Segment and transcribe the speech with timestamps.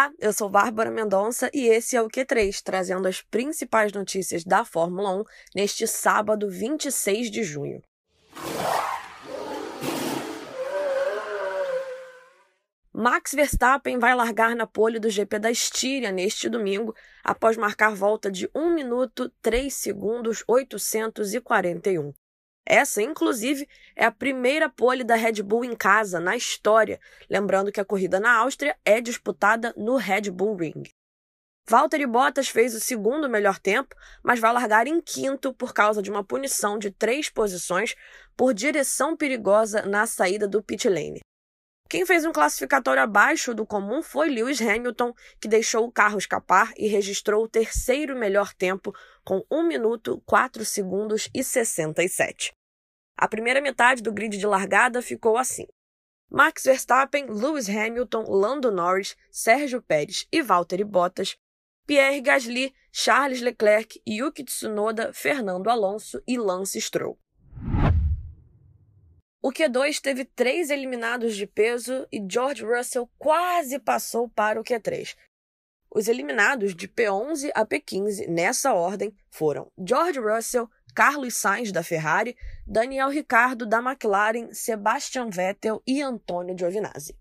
[0.00, 4.64] Olá, eu sou Bárbara Mendonça e esse é o Q3, trazendo as principais notícias da
[4.64, 7.82] Fórmula 1 neste sábado 26 de junho.
[12.90, 18.30] Max Verstappen vai largar na pole do GP da Estíria neste domingo, após marcar volta
[18.30, 22.14] de 1 minuto 3 segundos 841.
[22.66, 27.80] Essa, inclusive, é a primeira pole da Red Bull em casa na história, lembrando que
[27.80, 30.82] a corrida na Áustria é disputada no Red Bull Ring.
[31.68, 36.10] Valtteri Bottas fez o segundo melhor tempo, mas vai largar em quinto por causa de
[36.10, 37.94] uma punição de três posições
[38.36, 41.20] por direção perigosa na saída do pit lane.
[41.90, 46.72] Quem fez um classificatório abaixo do comum foi Lewis Hamilton, que deixou o carro escapar
[46.76, 52.52] e registrou o terceiro melhor tempo com 1 minuto 4 segundos e 67.
[53.16, 55.66] A primeira metade do grid de largada ficou assim:
[56.30, 61.36] Max Verstappen, Lewis Hamilton, Lando Norris, Sérgio Pérez e Valtteri Bottas,
[61.88, 67.18] Pierre Gasly, Charles Leclerc, Yuki Tsunoda, Fernando Alonso e Lance Stroll.
[69.42, 75.16] O Q2 teve três eliminados de peso e George Russell quase passou para o Q3.
[75.90, 82.36] Os eliminados de P11 a P15 nessa ordem foram George Russell, Carlos Sainz da Ferrari,
[82.66, 87.16] Daniel Ricciardo da McLaren, Sebastian Vettel e Antonio Giovinazzi.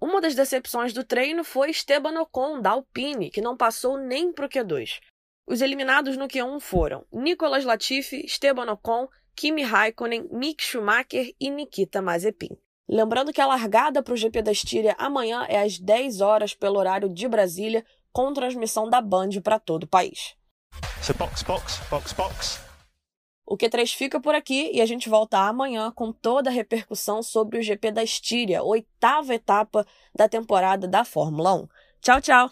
[0.00, 4.46] Uma das decepções do treino foi Esteban Ocon da Alpine, que não passou nem para
[4.46, 5.00] o Q2.
[5.46, 12.00] Os eliminados no Q1 foram Nicolas Latifi, Esteban Ocon, Kimi Raikkonen, Mick Schumacher e Nikita
[12.00, 12.56] Mazepin.
[12.88, 16.78] Lembrando que a largada para o GP da Estíria amanhã é às 10 horas pelo
[16.78, 20.36] horário de Brasília, com transmissão da Band para todo o país.
[21.02, 22.60] So box, box, box, box.
[23.46, 27.58] O Q3 fica por aqui e a gente volta amanhã com toda a repercussão sobre
[27.58, 31.68] o GP da Estíria, oitava etapa da temporada da Fórmula 1.
[32.00, 32.50] Tchau, tchau!